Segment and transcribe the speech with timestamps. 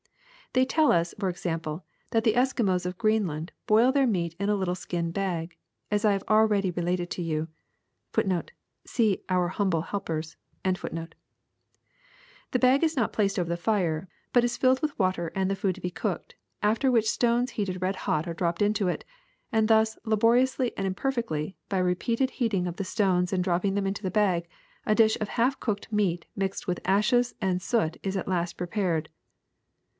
[0.53, 4.49] They tell us, for ex ample, that the Eskimos of Greenland boil their meat in
[4.49, 5.55] a little skin bag,
[5.91, 7.47] as I have already ^ related to you.
[8.11, 9.07] The
[12.59, 15.75] bag is not placed over the fire, but is filled with water and the food
[15.75, 19.05] to be cooked, after which stones heated red hot are dropped into it;
[19.53, 23.87] and thus, labori ously and imperfectly, by repeated heating of the stones and dropping them
[23.87, 24.49] into the bag,
[24.85, 29.07] a dish of half cooked meat mixed with ashes and soot is at last prepared.